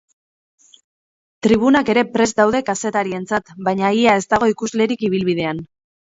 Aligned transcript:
Tribunak 1.47 1.91
ere 1.93 2.03
prest 2.15 2.39
daude 2.41 2.61
kazetarientzat, 2.69 3.51
baina 3.67 3.91
ia 3.99 4.15
ez 4.21 4.25
dago 4.33 4.49
ikuslerik 4.53 5.05
ibilbidean. 5.09 5.61